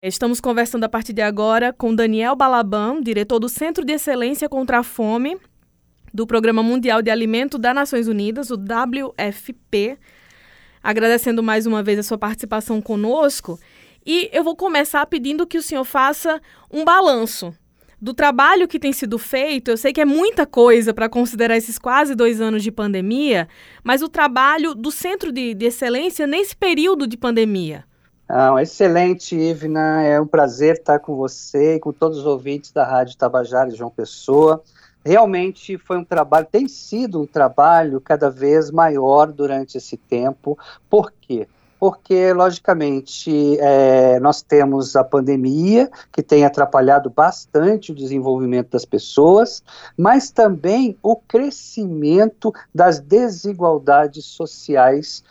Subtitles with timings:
[0.00, 4.78] Estamos conversando a partir de agora com Daniel Balaban, diretor do Centro de Excelência contra
[4.78, 5.36] a Fome
[6.14, 9.98] do Programa Mundial de Alimento das Nações Unidas, o WFP.
[10.80, 13.58] Agradecendo mais uma vez a sua participação conosco.
[14.06, 16.40] E eu vou começar pedindo que o senhor faça
[16.72, 17.52] um balanço
[18.00, 19.72] do trabalho que tem sido feito.
[19.72, 23.48] Eu sei que é muita coisa para considerar esses quase dois anos de pandemia,
[23.82, 27.87] mas o trabalho do Centro de, de Excelência nesse período de pandemia.
[28.28, 30.02] Ah, excelente, Ivna.
[30.02, 33.76] É um prazer estar com você e com todos os ouvintes da Rádio Tabajara de
[33.76, 34.62] João Pessoa.
[35.02, 40.58] Realmente foi um trabalho, tem sido um trabalho cada vez maior durante esse tempo.
[40.90, 41.48] Por quê?
[41.78, 49.62] porque, logicamente, é, nós temos a pandemia, que tem atrapalhado bastante o desenvolvimento das pessoas,
[49.96, 55.22] mas também o crescimento das desigualdades sociais,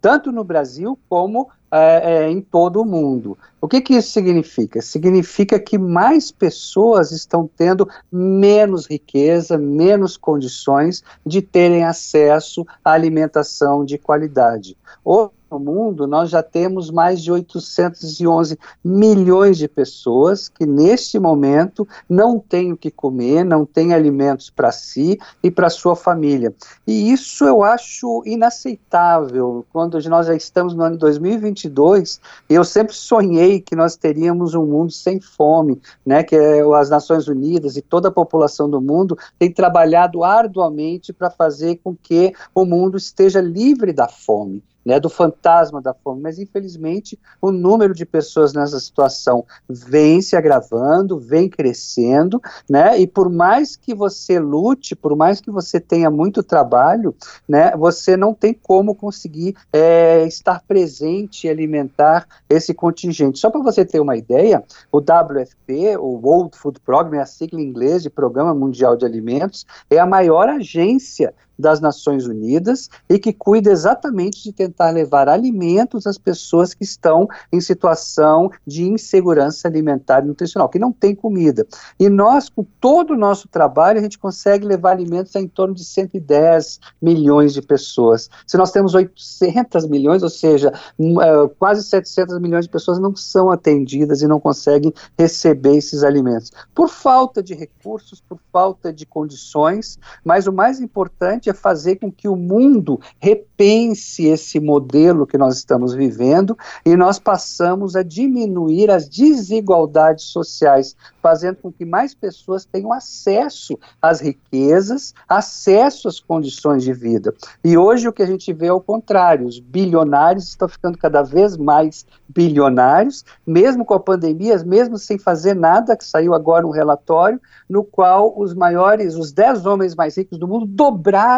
[0.00, 3.36] tanto no Brasil como é, é, em todo o mundo.
[3.60, 4.80] O que, que isso significa?
[4.80, 13.84] Significa que mais pessoas estão tendo menos riqueza, menos condições de terem acesso à alimentação
[13.84, 14.76] de qualidade.
[15.04, 21.86] Ou no mundo, nós já temos mais de 811 milhões de pessoas que, neste momento,
[22.08, 26.52] não têm o que comer, não têm alimentos para si e para sua família.
[26.86, 29.64] E isso eu acho inaceitável.
[29.72, 34.92] Quando nós já estamos no ano 2022, eu sempre sonhei que nós teríamos um mundo
[34.92, 36.22] sem fome, né?
[36.22, 41.30] Que é, as Nações Unidas e toda a população do mundo tem trabalhado arduamente para
[41.30, 46.38] fazer com que o mundo esteja livre da fome né, do fantasma da fome, mas
[46.38, 53.30] infelizmente o número de pessoas nessa situação vem se agravando, vem crescendo, né, e por
[53.30, 57.14] mais que você lute, por mais que você tenha muito trabalho,
[57.48, 63.38] né, você não tem como conseguir é, estar presente e alimentar esse contingente.
[63.38, 64.62] Só para você ter uma ideia,
[64.92, 69.04] o WFP, o World Food Program, é a sigla em inglês de Programa Mundial de
[69.04, 75.28] Alimentos, é a maior agência das Nações Unidas e que cuida exatamente de tentar levar
[75.28, 81.14] alimentos às pessoas que estão em situação de insegurança alimentar e nutricional, que não tem
[81.14, 81.66] comida.
[81.98, 85.74] E nós, com todo o nosso trabalho, a gente consegue levar alimentos a em torno
[85.74, 88.28] de 110 milhões de pessoas.
[88.46, 93.50] Se nós temos 800 milhões, ou seja, uh, quase 700 milhões de pessoas não são
[93.50, 96.50] atendidas e não conseguem receber esses alimentos.
[96.74, 101.96] Por falta de recursos, por falta de condições, mas o mais importante importante é fazer
[101.96, 108.02] com que o mundo repense esse modelo que nós estamos vivendo e nós passamos a
[108.02, 116.18] diminuir as desigualdades sociais, fazendo com que mais pessoas tenham acesso às riquezas, acesso às
[116.20, 117.34] condições de vida.
[117.62, 121.22] E hoje o que a gente vê é o contrário, os bilionários estão ficando cada
[121.22, 126.70] vez mais bilionários, mesmo com a pandemia, mesmo sem fazer nada, que saiu agora um
[126.70, 131.33] relatório no qual os maiores, os 10 homens mais ricos do mundo dobraram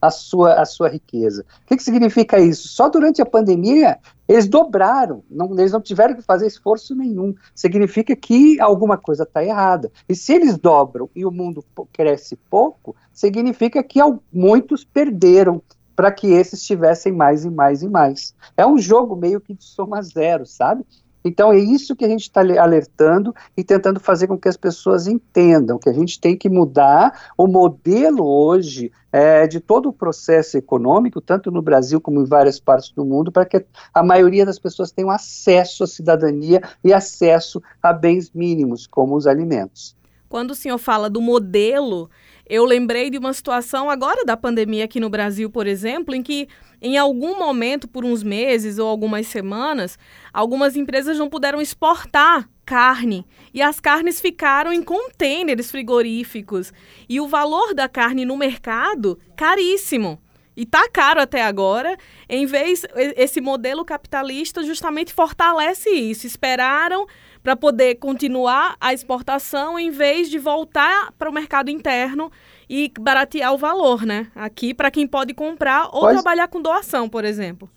[0.00, 1.44] a sua, a sua riqueza.
[1.62, 2.68] O que, que significa isso?
[2.68, 7.34] Só durante a pandemia eles dobraram, não, eles não tiveram que fazer esforço nenhum.
[7.54, 9.90] Significa que alguma coisa está errada.
[10.08, 13.98] E se eles dobram e o mundo cresce pouco, significa que
[14.32, 15.62] muitos perderam
[15.96, 18.34] para que esses tivessem mais e mais e mais.
[18.56, 20.84] É um jogo meio que de soma zero, sabe?
[21.28, 25.06] Então é isso que a gente está alertando e tentando fazer com que as pessoas
[25.06, 30.56] entendam que a gente tem que mudar o modelo hoje é, de todo o processo
[30.56, 34.58] econômico, tanto no Brasil como em várias partes do mundo, para que a maioria das
[34.58, 39.96] pessoas tenham acesso à cidadania e acesso a bens mínimos, como os alimentos.
[40.28, 42.10] Quando o senhor fala do modelo,
[42.46, 46.48] eu lembrei de uma situação agora da pandemia aqui no Brasil, por exemplo, em que
[46.80, 49.98] em algum momento, por uns meses ou algumas semanas,
[50.32, 56.72] algumas empresas não puderam exportar carne e as carnes ficaram em contêineres frigoríficos
[57.08, 60.20] e o valor da carne no mercado caríssimo.
[60.54, 61.96] E tá caro até agora.
[62.28, 62.84] Em vez
[63.16, 66.26] esse modelo capitalista justamente fortalece isso.
[66.26, 67.06] Esperaram
[67.44, 72.30] para poder continuar a exportação em vez de voltar para o mercado interno
[72.68, 74.28] e baratear o valor, né?
[74.34, 77.68] Aqui para quem pode comprar ou trabalhar com doação, por exemplo.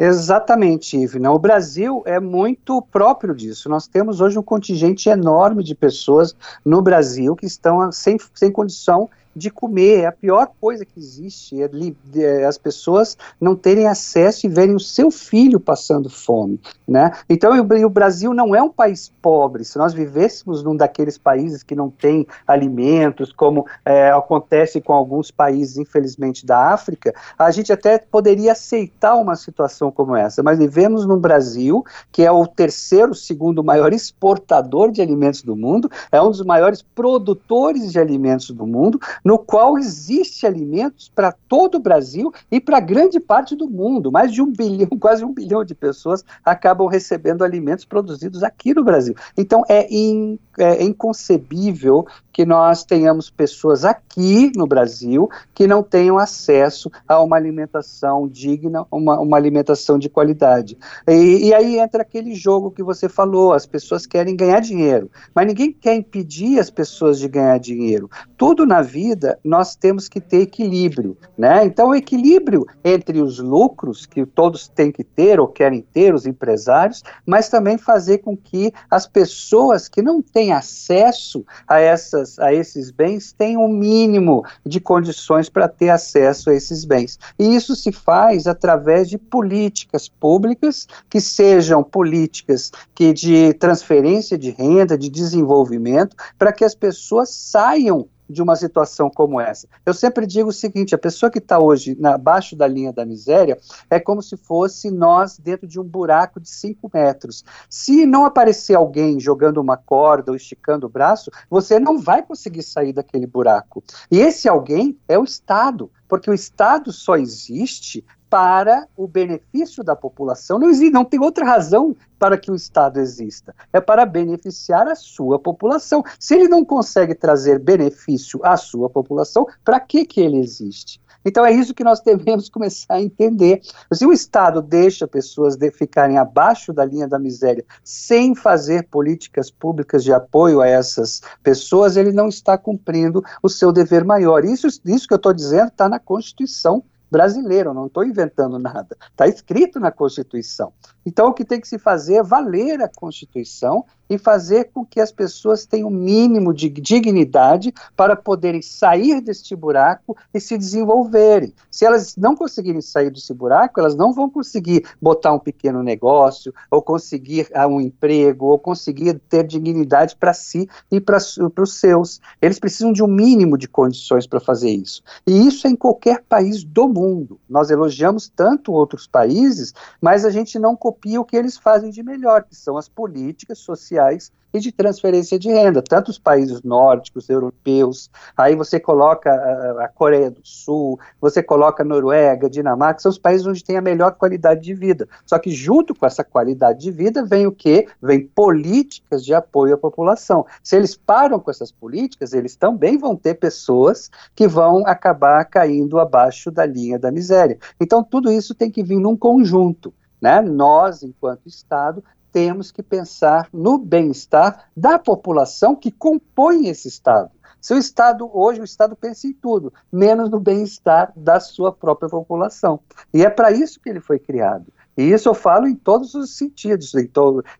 [0.00, 1.32] Exatamente, Ivna.
[1.32, 3.68] O Brasil é muito próprio disso.
[3.68, 9.10] Nós temos hoje um contingente enorme de pessoas no Brasil que estão sem, sem condição
[9.38, 10.00] de comer.
[10.00, 11.62] É a pior coisa que existe.
[11.62, 11.70] É,
[12.16, 16.60] é, as pessoas não terem acesso e verem o seu filho passando fome.
[16.86, 17.12] Né?
[17.28, 19.64] Então, o Brasil não é um país pobre.
[19.64, 25.30] Se nós vivêssemos num daqueles países que não tem alimentos, como é, acontece com alguns
[25.30, 30.42] países, infelizmente, da África, a gente até poderia aceitar uma situação como essa.
[30.42, 35.90] Mas vivemos num Brasil que é o terceiro, segundo maior exportador de alimentos do mundo,
[36.10, 38.98] é um dos maiores produtores de alimentos do mundo,
[39.28, 44.10] no qual existe alimentos para todo o Brasil e para grande parte do mundo.
[44.10, 48.82] Mais de um bilhão, quase um bilhão de pessoas acabam recebendo alimentos produzidos aqui no
[48.82, 49.14] Brasil.
[49.36, 56.16] Então é, in, é inconcebível que nós tenhamos pessoas aqui no Brasil que não tenham
[56.16, 60.78] acesso a uma alimentação digna, uma, uma alimentação de qualidade.
[61.06, 65.48] E, e, aí entra aquele jogo que você falou: as pessoas querem ganhar dinheiro, mas
[65.48, 68.08] ninguém quer impedir as pessoas de ganhar dinheiro.
[68.36, 69.07] Tudo na vida
[69.44, 71.64] nós temos que ter equilíbrio, né?
[71.64, 76.26] Então, o equilíbrio entre os lucros que todos têm que ter ou querem ter, os
[76.26, 82.52] empresários, mas também fazer com que as pessoas que não têm acesso a essas a
[82.52, 87.18] esses bens têm um mínimo de condições para ter acesso a esses bens.
[87.38, 94.50] E isso se faz através de políticas públicas que sejam políticas que de transferência de
[94.50, 99.68] renda, de desenvolvimento, para que as pessoas saiam de uma situação como essa.
[99.84, 103.58] Eu sempre digo o seguinte: a pessoa que está hoje abaixo da linha da miséria
[103.90, 107.44] é como se fosse nós dentro de um buraco de 5 metros.
[107.68, 112.62] Se não aparecer alguém jogando uma corda ou esticando o braço, você não vai conseguir
[112.62, 113.82] sair daquele buraco.
[114.10, 119.96] E esse alguém é o Estado porque o Estado só existe para o benefício da
[119.96, 120.58] população.
[120.58, 123.54] Não existe, não tem outra razão para que o Estado exista.
[123.72, 126.04] É para beneficiar a sua população.
[126.18, 131.00] Se ele não consegue trazer benefício à sua população, para que que ele existe?
[131.24, 133.60] Então é isso que nós devemos começar a entender.
[133.92, 139.50] Se o Estado deixa pessoas de ficarem abaixo da linha da miséria sem fazer políticas
[139.50, 144.44] públicas de apoio a essas pessoas, ele não está cumprindo o seu dever maior.
[144.44, 149.26] Isso, isso que eu estou dizendo está na Constituição brasileiro, não estou inventando nada, está
[149.26, 150.72] escrito na Constituição.
[151.04, 155.00] Então, o que tem que se fazer é valer a Constituição e fazer com que
[155.00, 161.52] as pessoas tenham o mínimo de dignidade para poderem sair deste buraco e se desenvolverem.
[161.70, 166.54] Se elas não conseguirem sair desse buraco, elas não vão conseguir botar um pequeno negócio,
[166.70, 172.20] ou conseguir uh, um emprego, ou conseguir ter dignidade para si e para os seus.
[172.40, 175.02] Eles precisam de um mínimo de condições para fazer isso.
[175.26, 177.38] E isso é em qualquer país do mundo.
[177.48, 182.02] Nós elogiamos tanto outros países, mas a gente não copia o que eles fazem de
[182.02, 186.62] melhor, que são as políticas sociais sociais e de transferência de renda, tanto os países
[186.62, 193.00] nórdicos, europeus, aí você coloca a, a Coreia do Sul, você coloca a Noruega, Dinamarca,
[193.00, 195.06] são os países onde tem a melhor qualidade de vida.
[195.26, 197.88] Só que junto com essa qualidade de vida vem o quê?
[198.00, 200.46] Vem políticas de apoio à população.
[200.62, 206.00] Se eles param com essas políticas, eles também vão ter pessoas que vão acabar caindo
[206.00, 207.58] abaixo da linha da miséria.
[207.78, 209.92] Então tudo isso tem que vir num conjunto.
[210.20, 210.40] Né?
[210.40, 212.02] Nós, enquanto Estado,
[212.32, 217.30] temos que pensar no bem-estar da população que compõe esse Estado.
[217.60, 222.08] Se o Estado, hoje, o Estado pensa em tudo, menos no bem-estar da sua própria
[222.08, 222.80] população.
[223.12, 224.66] E é para isso que ele foi criado.
[224.96, 227.08] E isso eu falo em todos os sentidos, em,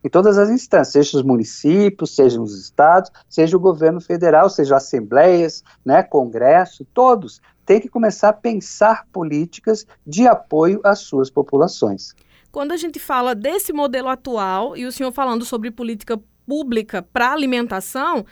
[0.04, 4.76] em todas as instâncias, seja os municípios, sejam os estados, seja o governo federal, seja
[4.76, 12.14] assembleias, né, congresso, todos têm que começar a pensar políticas de apoio às suas populações.
[12.50, 17.32] Quando a gente fala desse modelo atual, e o senhor falando sobre política pública para
[17.32, 18.24] alimentação,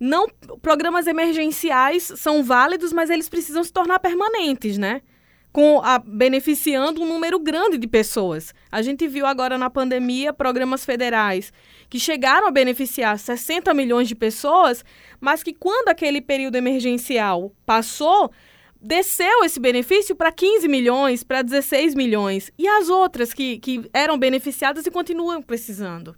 [0.00, 0.26] não
[0.60, 5.02] programas emergenciais são válidos, mas eles precisam se tornar permanentes, né?
[5.52, 8.54] Com a, beneficiando um número grande de pessoas.
[8.70, 11.52] A gente viu agora na pandemia programas federais
[11.88, 14.84] que chegaram a beneficiar 60 milhões de pessoas,
[15.20, 18.30] mas que quando aquele período emergencial passou,
[18.80, 22.50] desceu esse benefício para 15 milhões, para 16 milhões.
[22.58, 26.16] E as outras que, que eram beneficiadas e continuam precisando?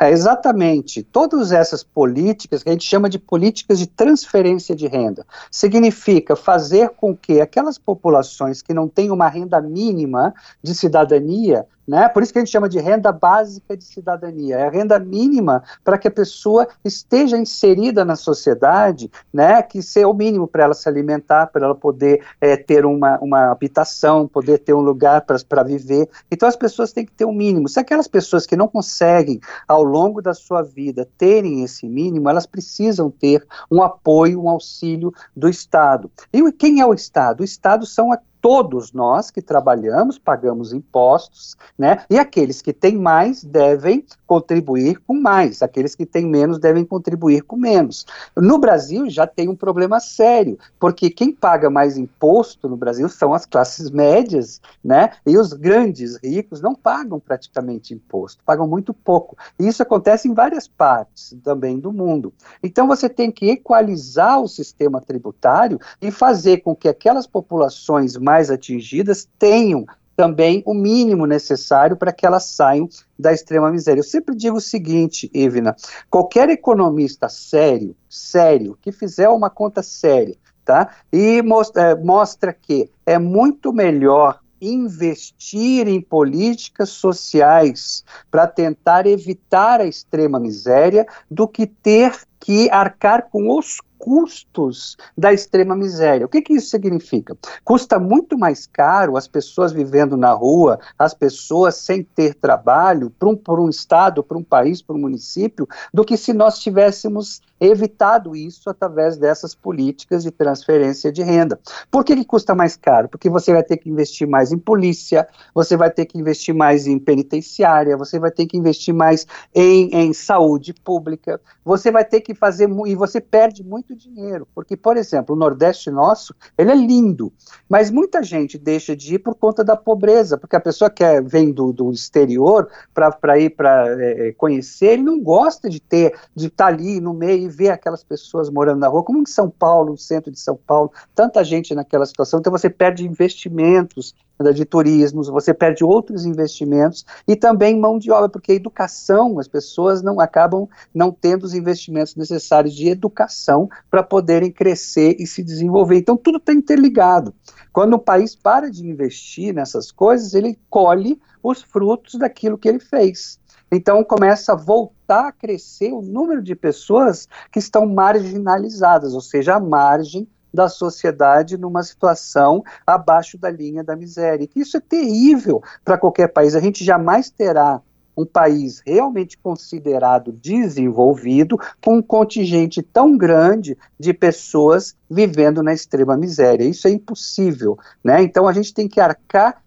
[0.00, 1.02] É, exatamente.
[1.02, 6.90] Todas essas políticas, que a gente chama de políticas de transferência de renda, significa fazer
[6.90, 12.08] com que aquelas populações que não têm uma renda mínima de cidadania Né?
[12.08, 15.62] Por isso que a gente chama de renda básica de cidadania, é a renda mínima
[15.84, 19.62] para que a pessoa esteja inserida na sociedade, né?
[19.62, 23.50] que seja o mínimo para ela se alimentar, para ela poder é, ter uma, uma
[23.50, 26.08] habitação, poder ter um lugar para viver.
[26.30, 27.68] Então as pessoas têm que ter o um mínimo.
[27.68, 32.46] Se aquelas pessoas que não conseguem, ao longo da sua vida, terem esse mínimo, elas
[32.46, 36.10] precisam ter um apoio, um auxílio do Estado.
[36.32, 37.40] E quem é o Estado?
[37.40, 42.04] O Estado são todos nós que trabalhamos, pagamos impostos, né?
[42.10, 47.42] E aqueles que têm mais devem contribuir com mais, aqueles que têm menos devem contribuir
[47.42, 48.04] com menos.
[48.36, 53.32] No Brasil já tem um problema sério, porque quem paga mais imposto no Brasil são
[53.32, 55.12] as classes médias, né?
[55.24, 59.36] E os grandes ricos não pagam praticamente imposto, pagam muito pouco.
[59.56, 62.32] E isso acontece em várias partes também do mundo.
[62.60, 68.31] Então você tem que equalizar o sistema tributário e fazer com que aquelas populações mais
[68.32, 69.84] mais atingidas tenham
[70.16, 74.00] também o mínimo necessário para que elas saiam da extrema miséria.
[74.00, 75.76] Eu sempre digo o seguinte, Ivna,
[76.08, 80.34] qualquer economista sério, sério, que fizer uma conta séria,
[80.64, 80.88] tá?
[81.12, 89.78] E mostra, é, mostra que é muito melhor investir em políticas sociais para tentar evitar
[89.78, 96.26] a extrema miséria do que ter que arcar com os custos da extrema miséria.
[96.26, 97.38] O que, que isso significa?
[97.62, 103.28] Custa muito mais caro as pessoas vivendo na rua, as pessoas sem ter trabalho, para
[103.28, 108.34] um, um estado, para um país, para um município, do que se nós tivéssemos evitado
[108.34, 111.60] isso através dessas políticas de transferência de renda.
[111.88, 113.08] Por que, que custa mais caro?
[113.08, 116.88] Porque você vai ter que investir mais em polícia, você vai ter que investir mais
[116.88, 122.20] em penitenciária, você vai ter que investir mais em, em saúde pública, você vai ter
[122.20, 126.74] que fazer, e você perde muito dinheiro, porque, por exemplo, o Nordeste nosso, ele é
[126.74, 127.32] lindo,
[127.68, 131.52] mas muita gente deixa de ir por conta da pobreza, porque a pessoa que vem
[131.52, 136.46] do, do exterior para ir para é, é, conhecer, ele não gosta de ter, de
[136.46, 139.92] estar tá ali no meio ver aquelas pessoas morando na rua, como em São Paulo,
[139.92, 144.14] no centro de São Paulo, tanta gente naquela situação, então você perde investimentos
[144.50, 149.46] de turismo, você perde outros investimentos e também mão de obra, porque a educação, as
[149.46, 155.42] pessoas não acabam não tendo os investimentos necessários de educação para poderem crescer e se
[155.42, 155.98] desenvolver.
[155.98, 157.34] Então tudo está interligado.
[157.72, 162.80] Quando o país para de investir nessas coisas, ele colhe os frutos daquilo que ele
[162.80, 163.38] fez.
[163.70, 169.56] Então começa a voltar a crescer o número de pessoas que estão marginalizadas, ou seja,
[169.56, 174.48] à margem da sociedade numa situação abaixo da linha da miséria.
[174.54, 176.54] Isso é terrível para qualquer país.
[176.54, 177.80] A gente jamais terá
[178.16, 186.16] um país realmente considerado desenvolvido com um contingente tão grande de pessoas vivendo na extrema
[186.16, 186.64] miséria.
[186.64, 188.22] Isso é impossível, né?
[188.22, 189.62] Então a gente tem que arcar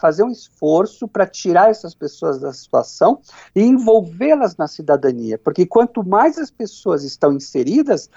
[0.00, 3.20] fazer um esforço para tirar essas pessoas da situação
[3.54, 8.10] e envolvê-las na cidadania, porque quanto mais as pessoas estão inseridas,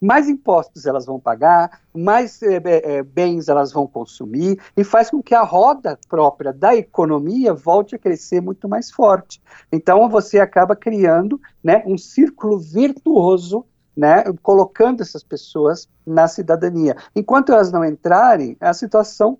[0.00, 5.22] mais impostos elas vão pagar, mais é, é, bens elas vão consumir e faz com
[5.22, 9.42] que a roda própria da economia volte a crescer muito mais forte.
[9.72, 13.64] Então você acaba criando né, um círculo virtuoso
[13.96, 16.96] né, colocando essas pessoas na cidadania.
[17.14, 19.38] Enquanto elas não entrarem, a situação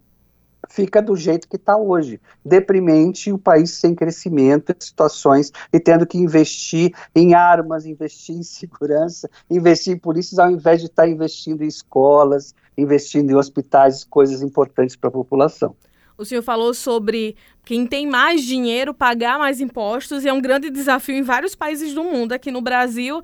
[0.68, 2.20] fica do jeito que está hoje.
[2.44, 9.28] Deprimente, o país sem crescimento, situações e tendo que investir em armas, investir em segurança,
[9.50, 14.42] investir em polícias, ao invés de estar tá investindo em escolas, investindo em hospitais, coisas
[14.42, 15.75] importantes para a população.
[16.18, 20.70] O senhor falou sobre quem tem mais dinheiro pagar mais impostos e é um grande
[20.70, 22.32] desafio em vários países do mundo.
[22.32, 23.20] Aqui no Brasil,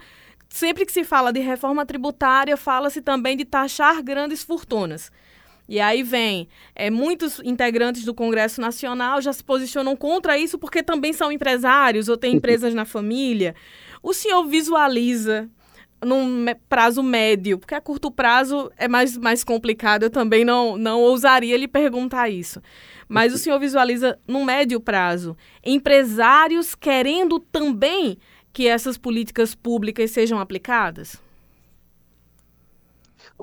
[0.48, 5.10] sempre que se fala de reforma tributária, fala-se também de taxar grandes fortunas.
[5.68, 10.82] E aí vem, é, muitos integrantes do Congresso Nacional já se posicionam contra isso porque
[10.82, 13.54] também são empresários ou têm empresas na família.
[14.02, 15.48] O senhor visualiza
[16.04, 21.00] num prazo médio, porque a curto prazo é mais, mais complicado, eu também não, não
[21.00, 22.60] ousaria lhe perguntar isso.
[23.08, 28.18] Mas o senhor visualiza no médio prazo empresários querendo também
[28.52, 31.20] que essas políticas públicas sejam aplicadas?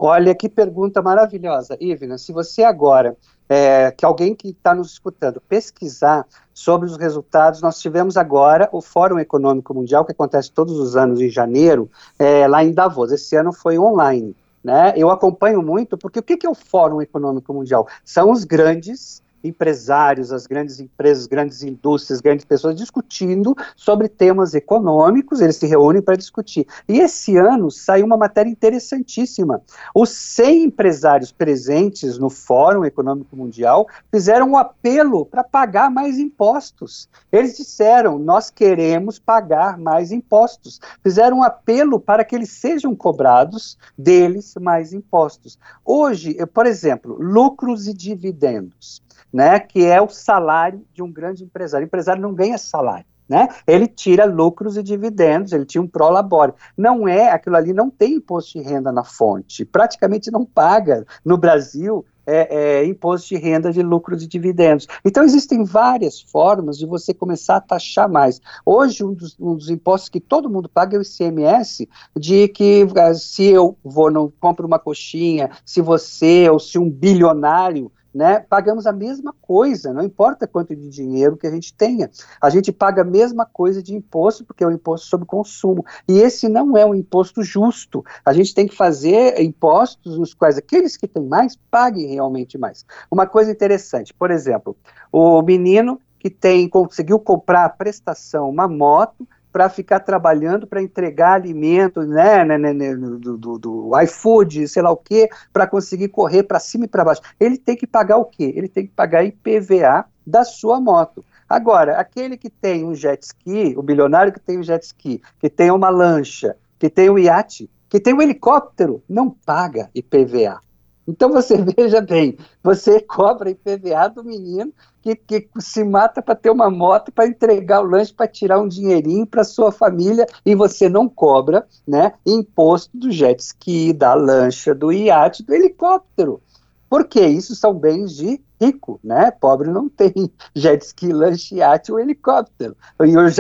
[0.02, 2.18] Olha que pergunta maravilhosa, Ivna.
[2.18, 3.18] Se você agora,
[3.50, 8.82] é, que alguém que está nos escutando, pesquisar sobre os resultados, nós tivemos agora o
[8.82, 13.12] Fórum Econômico Mundial, que acontece todos os anos em janeiro, é, lá em Davos.
[13.12, 14.34] Esse ano foi online.
[14.64, 14.94] Né?
[14.96, 17.86] Eu acompanho muito, porque o que, que é o Fórum Econômico Mundial?
[18.06, 25.42] São os grandes empresários, as grandes empresas, grandes indústrias, grandes pessoas discutindo sobre temas econômicos,
[25.42, 26.68] eles se reúnem para discutir.
[26.88, 29.62] E esse ano saiu uma matéria interessantíssima.
[29.94, 37.10] Os 100 empresários presentes no Fórum Econômico Mundial fizeram um apelo para pagar mais impostos.
[37.32, 40.80] Eles disseram: nós queremos pagar mais impostos.
[41.04, 45.58] Fizeram um apelo para que eles sejam cobrados deles mais impostos.
[45.86, 51.86] Hoje, por exemplo, lucros e dividendos né, que é o salário de um grande empresário.
[51.86, 53.06] O empresário não ganha salário.
[53.28, 53.48] Né?
[53.68, 56.54] Ele tira lucros e dividendos, ele tinha um prolabore.
[56.76, 61.38] Não é, aquilo ali não tem imposto de renda na fonte, praticamente não paga no
[61.38, 64.88] Brasil é, é, imposto de renda de lucros e dividendos.
[65.04, 68.40] Então, existem várias formas de você começar a taxar mais.
[68.64, 72.88] Hoje, um dos, um dos impostos que todo mundo paga é o ICMS, de que
[72.96, 78.40] ah, se eu vou, não compro uma coxinha, se você ou se um bilionário né,
[78.40, 82.10] pagamos a mesma coisa, não importa quanto de dinheiro que a gente tenha.
[82.42, 85.86] A gente paga a mesma coisa de imposto, porque é um imposto sobre consumo.
[86.08, 88.04] E esse não é um imposto justo.
[88.26, 92.86] A gente tem que fazer impostos nos quais aqueles que têm mais paguem realmente mais.
[93.12, 94.76] Uma coisa interessante, por exemplo,
[95.12, 101.34] o menino que tem conseguiu comprar a prestação, uma moto, para ficar trabalhando para entregar
[101.34, 106.10] alimentos, né, né, né, né do, do, do, iFood, sei lá o quê, para conseguir
[106.10, 107.22] correr para cima e para baixo.
[107.40, 108.54] Ele tem que pagar o quê?
[108.56, 111.26] Ele tem que pagar IPVA da sua moto.
[111.48, 115.50] Agora, aquele que tem um jet ski, o bilionário que tem um jet ski, que
[115.50, 120.62] tem uma lancha, que tem um iate, que tem um helicóptero, não paga IPVA.
[121.08, 126.50] Então você veja bem, você cobra IPVA do menino que, que se mata para ter
[126.50, 130.90] uma moto, para entregar o lanche, para tirar um dinheirinho para sua família e você
[130.90, 136.42] não cobra, né, imposto do jet ski, da lancha, do iate, do helicóptero.
[136.90, 139.32] Porque isso são bens de rico, né?
[139.32, 140.12] Pobre não tem
[140.54, 142.76] jet ski, lanche, iate ou helicóptero,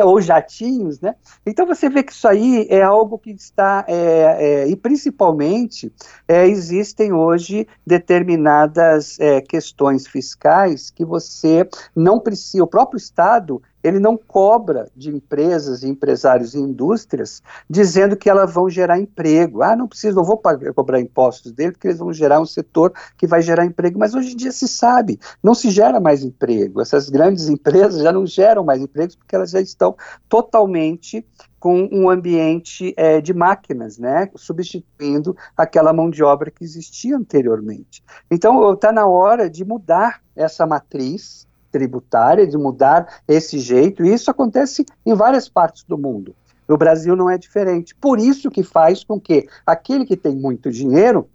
[0.05, 1.15] ou jatinhos, né?
[1.45, 5.91] Então você vê que isso aí é algo que está, é, é, e principalmente
[6.27, 13.99] é, existem hoje determinadas é, questões fiscais que você não precisa, o próprio Estado ele
[13.99, 19.61] não cobra de empresas, empresários e indústrias dizendo que elas vão gerar emprego.
[19.61, 22.93] Ah, não preciso, não vou pagar, cobrar impostos dele porque eles vão gerar um setor
[23.17, 23.97] que vai gerar emprego.
[23.97, 26.81] Mas hoje em dia se sabe, não se gera mais emprego.
[26.81, 29.95] Essas grandes empresas já não geram mais empregos porque elas já estão
[30.27, 31.25] totalmente
[31.59, 38.01] com um ambiente é, de máquinas, né, substituindo aquela mão de obra que existia anteriormente.
[38.31, 44.29] Então, está na hora de mudar essa matriz tributária, de mudar esse jeito, e isso
[44.29, 46.35] acontece em várias partes do mundo.
[46.67, 47.95] No Brasil não é diferente.
[47.95, 51.27] Por isso que faz com que aquele que tem muito dinheiro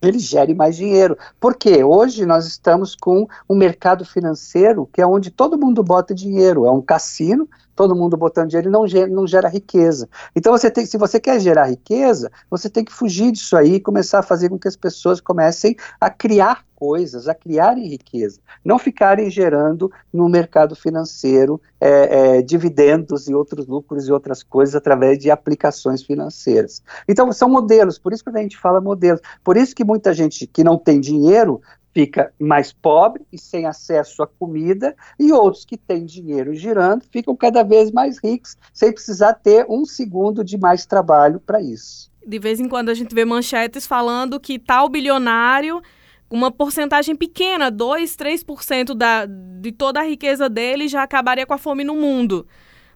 [0.00, 1.16] ele gere mais dinheiro.
[1.38, 6.66] Porque hoje nós estamos com um mercado financeiro que é onde todo mundo bota dinheiro.
[6.66, 7.48] É um cassino
[7.80, 10.06] todo mundo botando dinheiro não gera, não gera riqueza.
[10.36, 13.80] Então, você tem, se você quer gerar riqueza, você tem que fugir disso aí e
[13.80, 18.78] começar a fazer com que as pessoas comecem a criar coisas, a criarem riqueza, não
[18.78, 25.18] ficarem gerando no mercado financeiro é, é, dividendos e outros lucros e outras coisas através
[25.18, 26.82] de aplicações financeiras.
[27.06, 29.20] Então, são modelos, por isso que a gente fala modelos.
[29.44, 31.60] Por isso que muita gente que não tem dinheiro
[32.00, 37.36] fica mais pobre e sem acesso à comida, e outros que têm dinheiro girando ficam
[37.36, 42.10] cada vez mais ricos, sem precisar ter um segundo de mais trabalho para isso.
[42.26, 45.82] De vez em quando a gente vê manchetes falando que tal bilionário,
[46.30, 51.58] uma porcentagem pequena, 2, 3% da, de toda a riqueza dele já acabaria com a
[51.58, 52.46] fome no mundo.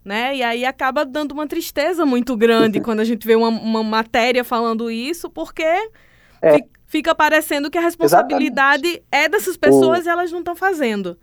[0.02, 0.36] Né?
[0.36, 4.44] E aí acaba dando uma tristeza muito grande quando a gente vê uma, uma matéria
[4.44, 5.62] falando isso, porque
[6.42, 6.58] é
[6.94, 9.04] fica parecendo que a responsabilidade Exatamente.
[9.10, 10.08] é dessas pessoas o...
[10.08, 11.18] e elas não estão fazendo.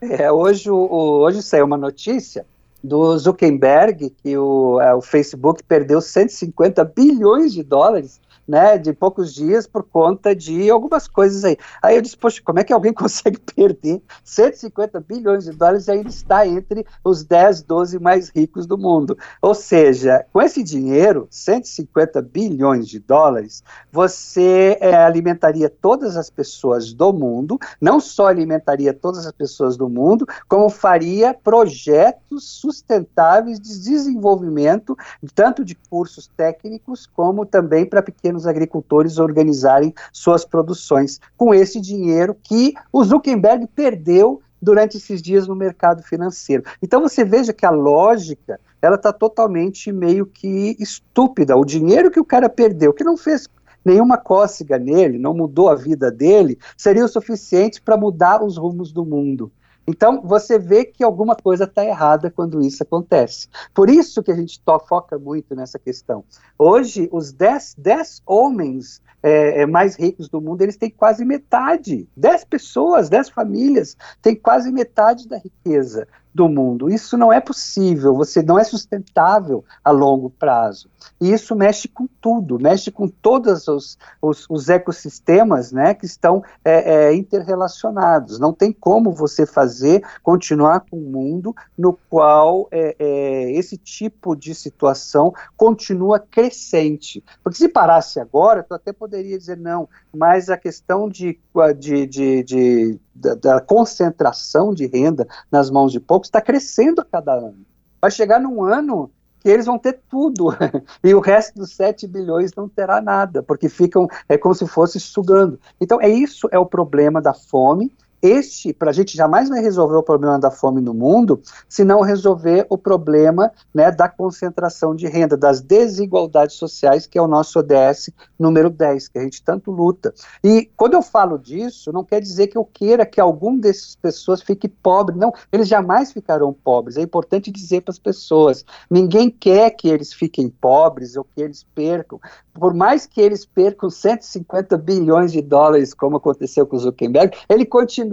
[0.00, 0.88] É, hoje, o,
[1.20, 2.44] hoje saiu uma notícia
[2.82, 9.32] do Zuckerberg que o, é, o Facebook perdeu 150 bilhões de dólares né, de poucos
[9.34, 11.56] dias por conta de algumas coisas aí.
[11.82, 15.92] Aí eu disse, poxa, como é que alguém consegue perder 150 bilhões de dólares e
[15.92, 19.16] ainda está entre os 10, 12 mais ricos do mundo?
[19.40, 26.92] Ou seja, com esse dinheiro, 150 bilhões de dólares, você é, alimentaria todas as pessoas
[26.92, 33.78] do mundo, não só alimentaria todas as pessoas do mundo, como faria projetos sustentáveis de
[33.78, 34.96] desenvolvimento,
[35.34, 41.80] tanto de cursos técnicos como também para pequenos pequenos agricultores organizarem suas produções com esse
[41.80, 46.62] dinheiro que o Zuckerberg perdeu durante esses dias no mercado financeiro.
[46.80, 51.56] Então você veja que a lógica ela está totalmente meio que estúpida.
[51.56, 53.48] O dinheiro que o cara perdeu, que não fez
[53.84, 58.92] nenhuma cócega nele, não mudou a vida dele, seria o suficiente para mudar os rumos
[58.92, 59.52] do mundo.
[59.86, 63.48] Então, você vê que alguma coisa está errada quando isso acontece.
[63.74, 66.24] Por isso que a gente foca muito nessa questão.
[66.58, 72.08] Hoje, os 10 homens é, é, mais ricos do mundo, eles têm quase metade.
[72.16, 76.88] 10 pessoas, 10 famílias têm quase metade da riqueza do mundo.
[76.88, 80.88] Isso não é possível, você não é sustentável a longo prazo.
[81.20, 86.42] E isso mexe com tudo, mexe com todos os, os, os ecossistemas né, que estão
[86.64, 88.38] é, é, interrelacionados.
[88.38, 94.34] Não tem como você fazer, continuar com um mundo no qual é, é esse tipo
[94.34, 97.22] de situação continua crescente.
[97.42, 101.38] Porque se parasse agora, tu até poderia dizer não, mas a questão de,
[101.78, 107.04] de, de, de da, da, concentração de renda nas mãos de poucos está crescendo a
[107.04, 107.64] cada ano.
[108.00, 110.48] Vai chegar num ano que eles vão ter tudo
[111.02, 115.00] e o resto dos 7 bilhões não terá nada, porque ficam, é como se fosse
[115.00, 115.58] sugando.
[115.80, 119.96] Então, é isso é o problema da fome este, para a gente jamais vai resolver
[119.96, 125.08] o problema da fome no mundo, se não resolver o problema né, da concentração de
[125.08, 129.72] renda, das desigualdades sociais, que é o nosso ODS número 10, que a gente tanto
[129.72, 130.14] luta.
[130.44, 134.40] E quando eu falo disso, não quer dizer que eu queira que algum dessas pessoas
[134.40, 139.70] fique pobre, não, eles jamais ficarão pobres, é importante dizer para as pessoas, ninguém quer
[139.70, 142.20] que eles fiquem pobres ou que eles percam,
[142.54, 147.64] por mais que eles percam 150 bilhões de dólares, como aconteceu com o Zuckerberg, ele
[147.64, 148.11] continua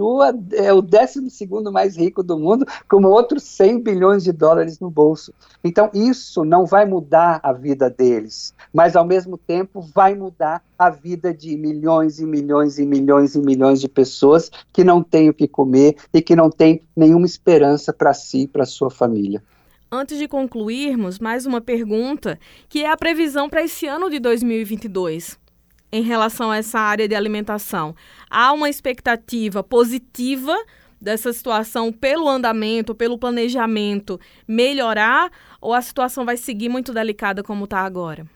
[0.52, 1.20] é, o 12
[1.72, 5.32] mais rico do mundo, com outros 100 bilhões de dólares no bolso.
[5.62, 10.88] Então, isso não vai mudar a vida deles, mas ao mesmo tempo vai mudar a
[10.88, 15.34] vida de milhões e milhões e milhões e milhões de pessoas que não têm o
[15.34, 19.42] que comer e que não têm nenhuma esperança para si e para sua família.
[19.92, 25.38] Antes de concluirmos, mais uma pergunta, que é a previsão para esse ano de 2022
[25.92, 27.94] em relação a essa área de alimentação.
[28.30, 30.56] Há uma expectativa positiva
[31.00, 37.64] dessa situação pelo andamento, pelo planejamento melhorar ou a situação vai seguir muito delicada como
[37.64, 38.26] está agora?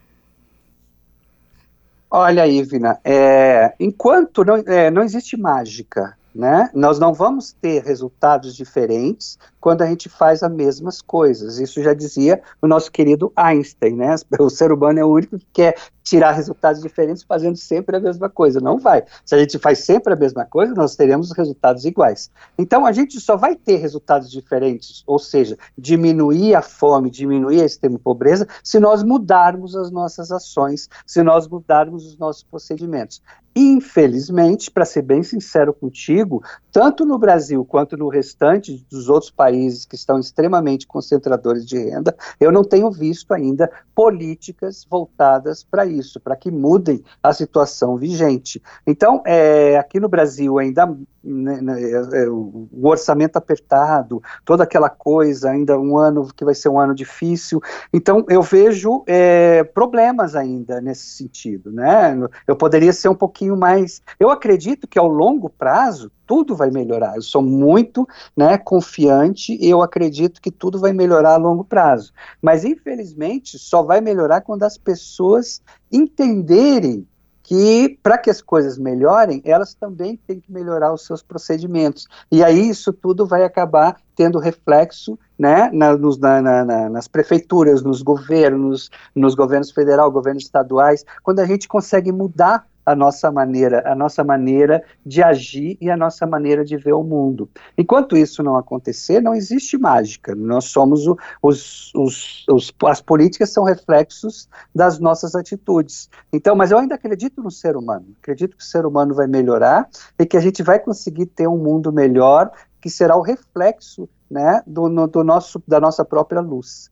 [2.10, 6.70] Olha, Ivna, é, enquanto não, é, não existe mágica, né?
[6.72, 11.58] Nós não vamos ter resultados diferentes quando a gente faz as mesmas coisas.
[11.58, 14.14] Isso já dizia o nosso querido Einstein, né?
[14.38, 18.28] O ser humano é o único que quer tirar resultados diferentes fazendo sempre a mesma
[18.28, 18.60] coisa.
[18.60, 19.02] Não vai.
[19.24, 22.30] Se a gente faz sempre a mesma coisa, nós teremos resultados iguais.
[22.58, 27.64] Então, a gente só vai ter resultados diferentes, ou seja, diminuir a fome, diminuir a
[27.64, 33.22] extrema pobreza, se nós mudarmos as nossas ações, se nós mudarmos os nossos procedimentos.
[33.56, 39.53] Infelizmente, para ser bem sincero contigo, tanto no Brasil quanto no restante dos outros países
[39.88, 46.20] que estão extremamente concentradores de renda, eu não tenho visto ainda políticas voltadas para isso,
[46.20, 48.62] para que mudem a situação vigente.
[48.86, 50.86] Então, é, aqui no Brasil ainda
[51.24, 56.54] né, né, é, é, o orçamento apertado, toda aquela coisa, ainda um ano que vai
[56.54, 57.62] ser um ano difícil.
[57.92, 61.72] Então, eu vejo é, problemas ainda nesse sentido.
[61.72, 62.14] Né?
[62.46, 64.02] Eu poderia ser um pouquinho mais.
[64.20, 67.16] Eu acredito que ao longo prazo tudo vai melhorar.
[67.16, 68.06] Eu sou muito
[68.36, 72.12] né, confiante e eu acredito que tudo vai melhorar a longo prazo.
[72.40, 77.06] Mas, infelizmente, só vai melhorar quando as pessoas entenderem
[77.44, 82.08] que para que as coisas melhorem, elas também têm que melhorar os seus procedimentos.
[82.32, 87.82] E aí isso tudo vai acabar tendo reflexo né, na, nos, na, na, nas prefeituras,
[87.82, 93.82] nos governos, nos governos federal, governos estaduais, quando a gente consegue mudar a nossa maneira,
[93.86, 97.48] a nossa maneira de agir e a nossa maneira de ver o mundo.
[97.76, 100.34] Enquanto isso não acontecer, não existe mágica.
[100.34, 106.08] Nós somos o, os, os, os, as políticas são reflexos das nossas atitudes.
[106.32, 108.06] Então, mas eu ainda acredito no ser humano.
[108.20, 111.58] Acredito que o ser humano vai melhorar e que a gente vai conseguir ter um
[111.58, 116.90] mundo melhor que será o reflexo, né, do, no, do nosso da nossa própria luz.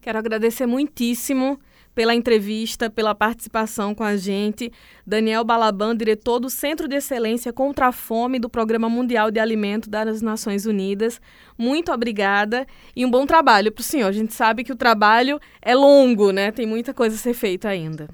[0.00, 1.58] Quero agradecer muitíssimo
[1.94, 4.72] pela entrevista, pela participação com a gente.
[5.06, 9.88] Daniel Balaban, diretor do Centro de Excelência contra a Fome do Programa Mundial de Alimento
[9.88, 11.20] das Nações Unidas.
[11.56, 14.08] Muito obrigada e um bom trabalho para o senhor.
[14.08, 16.50] A gente sabe que o trabalho é longo, né?
[16.52, 18.08] Tem muita coisa a ser feita ainda.